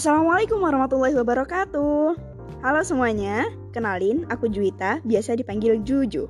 [0.00, 2.16] Assalamualaikum warahmatullahi wabarakatuh.
[2.64, 6.24] Halo semuanya, kenalin aku Juwita, biasa dipanggil Juju.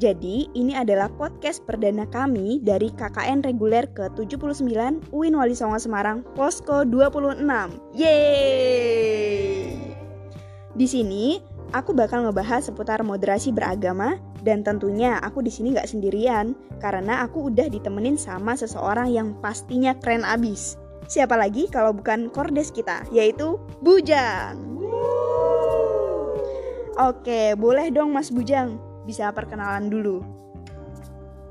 [0.00, 6.80] Jadi, ini adalah podcast perdana kami dari KKN reguler ke-79 UIN Wali Songo Semarang, Posko
[6.88, 7.44] 26.
[7.92, 9.68] Yeay!
[10.72, 11.44] Di sini,
[11.76, 17.52] aku bakal ngebahas seputar moderasi beragama dan tentunya aku di sini nggak sendirian karena aku
[17.52, 20.80] udah ditemenin sama seseorang yang pastinya keren abis.
[21.10, 24.54] Siapa lagi kalau bukan kordes kita, yaitu Bujang.
[26.94, 30.22] Oke, boleh dong Mas Bujang, bisa perkenalan dulu.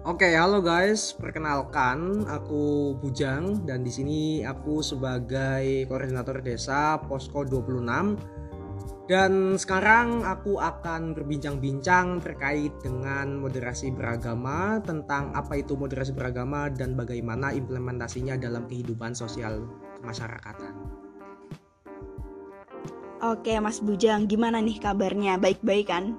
[0.07, 1.11] Oke, halo guys.
[1.11, 8.38] Perkenalkan, aku Bujang dan di sini aku sebagai koordinator desa Posko 26.
[9.09, 16.93] Dan sekarang aku akan berbincang-bincang terkait dengan moderasi beragama, tentang apa itu moderasi beragama dan
[16.93, 19.65] bagaimana implementasinya dalam kehidupan sosial
[19.97, 20.77] kemasyarakatan.
[23.25, 25.41] Oke, Mas Bujang, gimana nih kabarnya?
[25.41, 26.13] Baik-baik kan?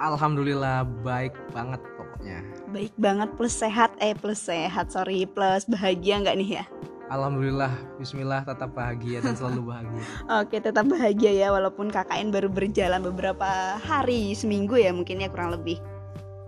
[0.00, 2.40] Alhamdulillah baik banget pokoknya.
[2.72, 6.64] Baik banget plus sehat, eh plus sehat, sorry plus bahagia nggak nih ya?
[7.10, 10.02] Alhamdulillah, Bismillah tetap bahagia dan selalu bahagia.
[10.40, 15.58] Oke, tetap bahagia ya walaupun KKN baru berjalan beberapa hari, seminggu ya mungkin ya kurang
[15.58, 15.82] lebih.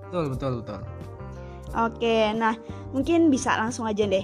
[0.07, 0.81] Betul, betul, betul.
[1.75, 2.55] Oke, nah
[2.95, 4.23] mungkin bisa langsung aja deh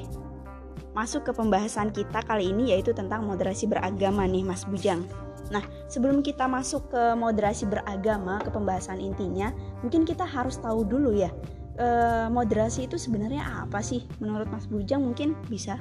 [0.98, 5.06] masuk ke pembahasan kita kali ini yaitu tentang moderasi beragama nih Mas Bujang.
[5.48, 11.14] Nah, sebelum kita masuk ke moderasi beragama, ke pembahasan intinya, mungkin kita harus tahu dulu
[11.14, 11.30] ya,
[11.78, 14.04] eh, moderasi itu sebenarnya apa sih?
[14.20, 15.80] Menurut Mas Bujang mungkin bisa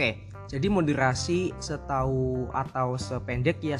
[0.00, 0.16] Oke,
[0.48, 3.76] jadi moderasi setahu atau sependek ya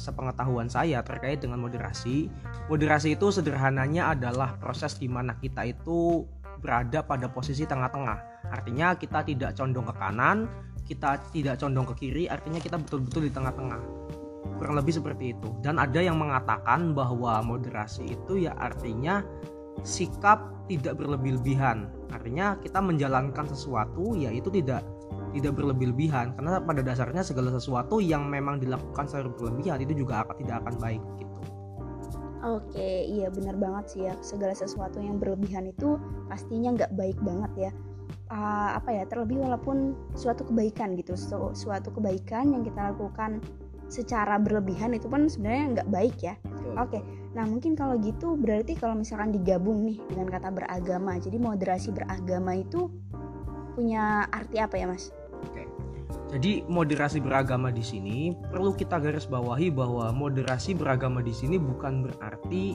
[0.00, 2.32] sepengetahuan saya terkait dengan moderasi.
[2.72, 6.24] Moderasi itu sederhananya adalah proses di mana kita itu
[6.64, 8.48] berada pada posisi tengah-tengah.
[8.56, 10.48] Artinya kita tidak condong ke kanan,
[10.88, 13.80] kita tidak condong ke kiri, artinya kita betul-betul di tengah-tengah.
[14.56, 15.52] Kurang lebih seperti itu.
[15.60, 19.20] Dan ada yang mengatakan bahwa moderasi itu ya artinya
[19.84, 20.40] sikap
[20.72, 21.92] tidak berlebih-lebihan.
[22.16, 24.80] Artinya kita menjalankan sesuatu yaitu tidak
[25.34, 30.34] tidak berlebih-lebihan karena pada dasarnya segala sesuatu yang memang dilakukan secara berlebihan itu juga akan
[30.38, 31.40] tidak akan baik gitu.
[32.44, 34.14] Oke, iya benar banget sih ya.
[34.20, 35.96] Segala sesuatu yang berlebihan itu
[36.28, 37.72] pastinya nggak baik banget ya.
[38.28, 43.40] Uh, apa ya terlebih walaupun suatu kebaikan gitu, su suatu kebaikan yang kita lakukan
[43.88, 46.34] secara berlebihan itu pun sebenarnya nggak baik ya.
[46.76, 47.00] Oke,
[47.32, 52.60] nah mungkin kalau gitu berarti kalau misalkan digabung nih dengan kata beragama, jadi moderasi beragama
[52.60, 52.92] itu
[53.72, 55.12] punya arti apa ya mas?
[56.32, 62.08] Jadi moderasi beragama di sini perlu kita garis bawahi bahwa moderasi beragama di sini bukan
[62.08, 62.74] berarti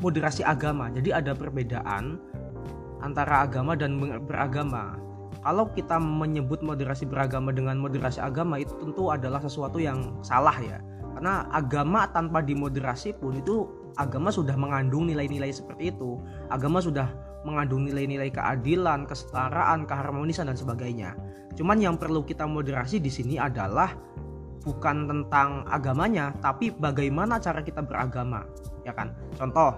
[0.00, 0.88] moderasi agama.
[0.88, 2.18] Jadi ada perbedaan
[3.04, 4.96] antara agama dan beragama.
[5.40, 10.80] Kalau kita menyebut moderasi beragama dengan moderasi agama itu tentu adalah sesuatu yang salah ya.
[11.16, 16.20] Karena agama tanpa dimoderasi pun itu agama sudah mengandung nilai-nilai seperti itu.
[16.52, 17.08] Agama sudah
[17.44, 21.16] mengandung nilai-nilai keadilan, kesetaraan, keharmonisan dan sebagainya.
[21.56, 23.92] Cuman yang perlu kita moderasi di sini adalah
[24.60, 28.44] bukan tentang agamanya, tapi bagaimana cara kita beragama,
[28.84, 29.16] ya kan?
[29.36, 29.72] Contoh,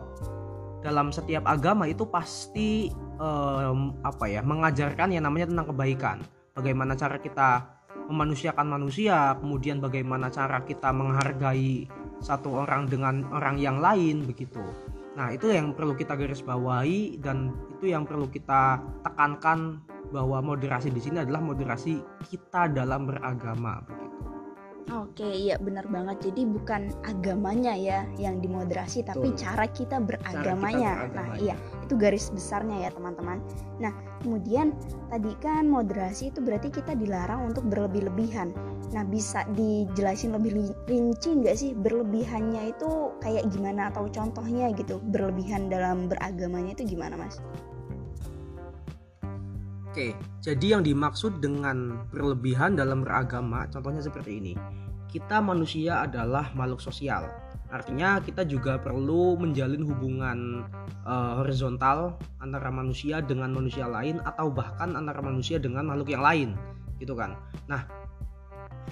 [0.83, 2.91] dalam setiap agama itu pasti
[3.23, 6.19] um, apa ya, mengajarkan yang namanya tentang kebaikan.
[6.53, 7.65] Bagaimana cara kita
[8.11, 11.87] memanusiakan manusia, kemudian bagaimana cara kita menghargai
[12.19, 14.63] satu orang dengan orang yang lain begitu.
[15.13, 20.89] Nah, itu yang perlu kita garis bawahi dan itu yang perlu kita tekankan bahwa moderasi
[20.89, 24.13] di sini adalah moderasi kita dalam beragama begitu.
[24.91, 26.33] Oke, iya benar banget.
[26.33, 29.41] Jadi bukan agamanya ya yang dimoderasi, tapi Betul.
[29.41, 30.93] cara kita beragamanya.
[30.93, 31.57] Cara kita nah, iya,
[31.87, 33.39] itu garis besarnya ya, teman-teman.
[33.79, 34.75] Nah, kemudian
[35.07, 38.51] tadi kan moderasi itu berarti kita dilarang untuk berlebih-lebihan.
[38.93, 45.73] Nah, bisa dijelasin lebih rinci nggak sih berlebihannya itu kayak gimana atau contohnya gitu, berlebihan
[45.73, 47.41] dalam beragamanya itu gimana, Mas?
[49.89, 54.53] Oke, jadi yang dimaksud dengan berlebihan dalam beragama, contohnya seperti ini.
[55.09, 57.29] Kita manusia adalah makhluk sosial.
[57.73, 60.69] Artinya kita juga perlu menjalin hubungan
[61.09, 66.49] uh, horizontal antara manusia dengan manusia lain atau bahkan antara manusia dengan makhluk yang lain,
[67.01, 67.37] gitu kan.
[67.69, 67.85] Nah,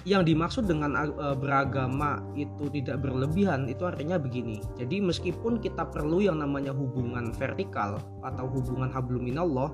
[0.07, 4.57] yang dimaksud dengan uh, beragama itu tidak berlebihan itu artinya begini.
[4.79, 9.69] Jadi meskipun kita perlu yang namanya hubungan vertikal atau hubungan habluminallah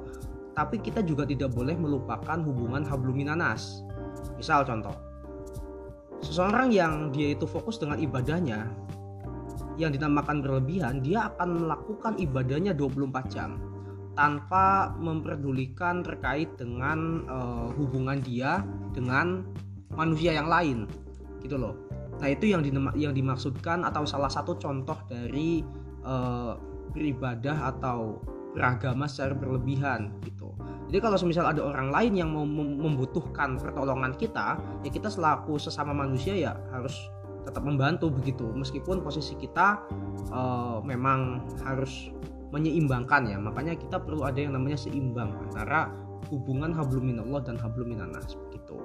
[0.58, 3.86] tapi kita juga tidak boleh melupakan hubungan habluminanas.
[4.42, 4.98] Misal contoh,
[6.25, 8.66] seseorang yang dia itu fokus dengan ibadahnya,
[9.78, 13.62] yang dinamakan berlebihan, dia akan melakukan ibadahnya 24 jam
[14.18, 18.66] tanpa memperdulikan terkait dengan uh, hubungan dia
[18.98, 19.46] dengan
[19.97, 20.85] manusia yang lain
[21.41, 21.73] gitu loh.
[22.21, 22.61] Nah itu yang
[22.94, 25.65] yang dimaksudkan atau salah satu contoh dari
[26.05, 26.57] uh,
[26.94, 28.21] beribadah atau
[28.53, 30.53] beragama secara berlebihan gitu.
[30.88, 35.91] Jadi kalau misal ada orang lain yang mau membutuhkan pertolongan kita ya kita selaku sesama
[35.91, 36.95] manusia ya harus
[37.45, 38.49] tetap membantu begitu.
[38.49, 39.83] Meskipun posisi kita
[40.33, 42.09] uh, memang harus
[42.49, 43.38] menyeimbangkan ya.
[43.38, 45.91] Makanya kita perlu ada yang namanya seimbang antara
[46.31, 48.75] hubungan hablum minallah dan hablum minanas begitu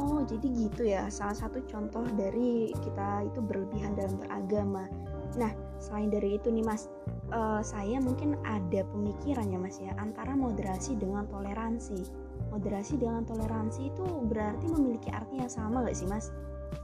[0.00, 1.12] Oh jadi gitu ya.
[1.12, 4.88] Salah satu contoh dari kita itu berlebihan dalam beragama.
[5.36, 6.88] Nah selain dari itu nih mas
[7.36, 12.00] uh, saya mungkin ada pemikirannya mas ya antara moderasi dengan toleransi.
[12.48, 16.32] Moderasi dengan toleransi itu berarti memiliki arti yang sama gak sih mas?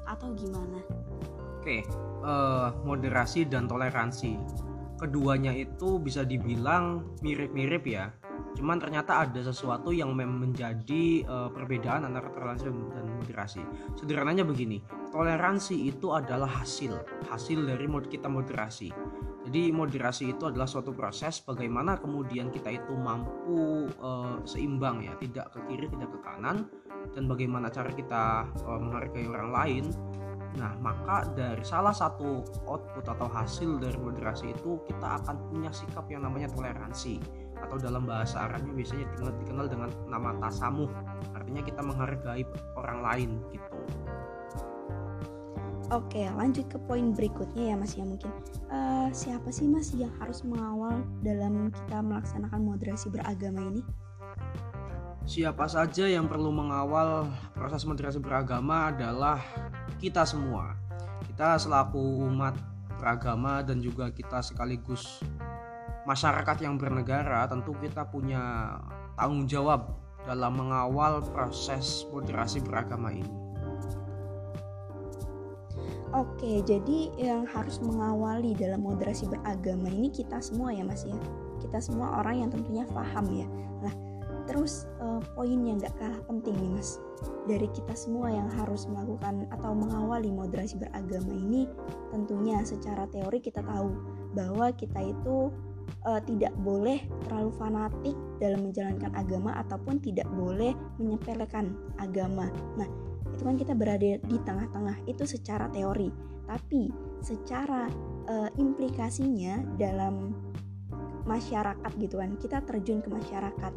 [0.04, 0.78] Atau gimana?
[1.58, 1.82] Oke,
[2.22, 4.38] uh, moderasi dan toleransi.
[5.00, 8.12] Keduanya itu bisa dibilang mirip-mirip ya
[8.56, 13.62] cuman ternyata ada sesuatu yang menjadi uh, perbedaan antara toleransi dan moderasi.
[14.00, 14.80] Sederhananya begini
[15.12, 16.96] toleransi itu adalah hasil
[17.28, 18.90] hasil dari mod kita moderasi.
[19.46, 25.54] Jadi moderasi itu adalah suatu proses bagaimana kemudian kita itu mampu uh, seimbang ya tidak
[25.54, 26.66] ke kiri tidak ke kanan
[27.14, 29.84] dan bagaimana cara kita uh, menghargai orang lain.
[30.56, 36.08] Nah, maka dari salah satu output atau hasil dari moderasi itu kita akan punya sikap
[36.08, 37.20] yang namanya toleransi
[37.62, 40.90] atau dalam bahasa Arabnya biasanya dikenal, dikenal dengan nama tasamuh.
[41.32, 42.42] Artinya kita menghargai
[42.76, 43.70] orang lain gitu.
[45.94, 48.34] Oke, lanjut ke poin berikutnya ya Mas ya mungkin.
[48.66, 53.86] Uh, siapa sih Mas yang harus mengawal dalam kita melaksanakan moderasi beragama ini?
[55.26, 59.38] Siapa saja yang perlu mengawal proses moderasi beragama adalah
[60.02, 60.74] kita semua.
[61.22, 62.58] Kita selaku umat
[62.98, 65.22] beragama dan juga kita sekaligus
[66.06, 68.78] masyarakat yang bernegara tentu kita punya
[69.18, 73.34] tanggung jawab dalam mengawal proses moderasi beragama ini.
[76.14, 81.18] Oke, jadi yang harus mengawali dalam moderasi beragama ini kita semua ya Mas ya.
[81.60, 83.46] Kita semua orang yang tentunya paham ya.
[83.82, 83.94] Nah,
[84.46, 87.02] terus uh, poin yang gak kalah penting nih mas
[87.50, 91.66] dari kita semua yang harus melakukan atau mengawali moderasi beragama ini
[92.14, 93.90] tentunya secara teori kita tahu
[94.38, 95.50] bahwa kita itu
[96.06, 102.48] uh, tidak boleh terlalu fanatik dalam menjalankan agama ataupun tidak boleh menyepelekan agama.
[102.78, 102.88] Nah
[103.32, 106.08] itu kan kita berada di tengah-tengah itu secara teori.
[106.46, 106.88] Tapi
[107.20, 107.90] secara
[108.30, 110.32] uh, implikasinya dalam
[111.26, 113.72] masyarakat gitu kan kita terjun ke masyarakat.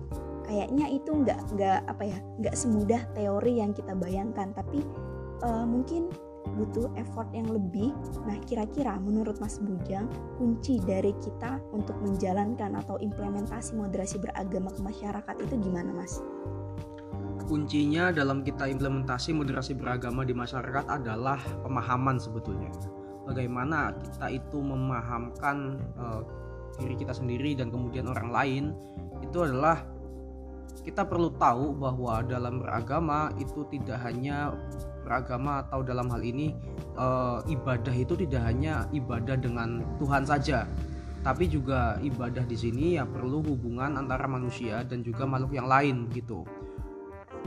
[0.46, 4.54] Kayaknya itu nggak nggak apa ya nggak semudah teori yang kita bayangkan.
[4.54, 4.86] Tapi
[5.44, 6.14] uh, mungkin
[6.48, 7.96] butuh effort yang lebih.
[8.28, 10.08] Nah, kira-kira menurut Mas Bujang,
[10.40, 16.20] kunci dari kita untuk menjalankan atau implementasi moderasi beragama ke masyarakat itu gimana, Mas?
[17.50, 22.70] Kuncinya dalam kita implementasi moderasi beragama di masyarakat adalah pemahaman sebetulnya.
[23.26, 26.22] Bagaimana kita itu memahamkan uh,
[26.78, 28.64] diri kita sendiri dan kemudian orang lain
[29.26, 29.82] itu adalah
[30.86, 34.56] kita perlu tahu bahwa dalam beragama itu tidak hanya
[35.10, 36.54] beragama atau dalam hal ini
[36.94, 37.08] e,
[37.50, 40.70] ibadah itu tidak hanya ibadah dengan Tuhan saja,
[41.26, 46.06] tapi juga ibadah di sini ya perlu hubungan antara manusia dan juga makhluk yang lain
[46.14, 46.46] gitu.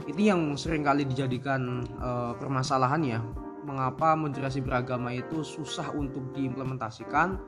[0.03, 3.19] Ini yang sering kali dijadikan e, permasalahan ya,
[3.63, 7.39] mengapa moderasi beragama itu susah untuk diimplementasikan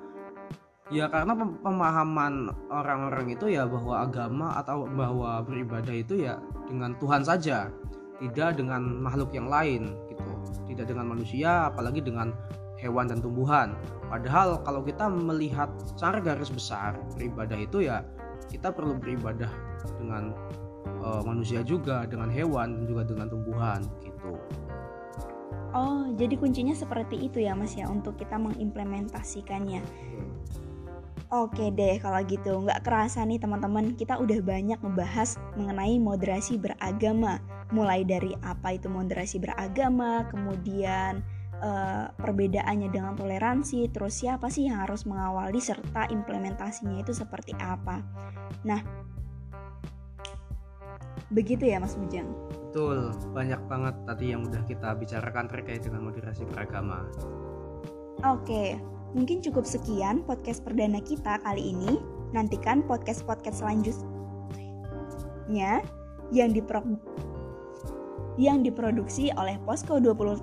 [0.93, 1.33] Ya karena
[1.65, 6.37] pemahaman orang-orang itu ya bahwa agama atau bahwa beribadah itu ya
[6.69, 7.73] dengan Tuhan saja,
[8.21, 10.31] tidak dengan makhluk yang lain gitu.
[10.73, 12.31] Tidak dengan manusia apalagi dengan
[12.79, 13.75] hewan dan tumbuhan.
[14.07, 18.03] Padahal kalau kita melihat secara garis besar beribadah itu ya
[18.51, 19.49] kita perlu beribadah
[19.99, 20.35] dengan
[21.01, 24.37] uh, manusia juga, dengan hewan dan juga dengan tumbuhan gitu.
[25.75, 29.83] Oh, jadi kuncinya seperti itu ya Mas ya untuk kita mengimplementasikannya.
[31.33, 37.41] Oke deh kalau gitu nggak kerasa nih teman-teman kita udah banyak ngebahas mengenai moderasi beragama
[37.75, 41.19] mulai dari apa itu moderasi beragama kemudian
[41.59, 47.99] uh, perbedaannya dengan toleransi terus siapa sih yang harus mengawali serta implementasinya itu seperti apa.
[48.63, 48.79] Nah
[51.27, 52.31] begitu ya Mas Bujang?
[52.71, 57.03] Betul banyak banget tadi yang udah kita bicarakan terkait dengan moderasi beragama.
[58.23, 58.79] Oke
[59.15, 62.03] Mungkin cukup sekian podcast perdana kita kali ini.
[62.35, 65.79] Nantikan podcast-podcast selanjutnya
[66.35, 66.83] yang dipro
[68.35, 70.39] yang diproduksi oleh Posko 20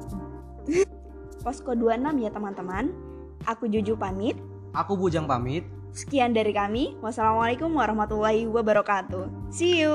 [1.44, 2.94] Posko 26 ya teman-teman.
[3.50, 4.38] Aku Juju pamit.
[4.72, 5.66] Aku Bujang pamit.
[5.92, 6.96] Sekian dari kami.
[7.04, 9.52] Wassalamualaikum warahmatullahi wabarakatuh.
[9.52, 9.92] See you.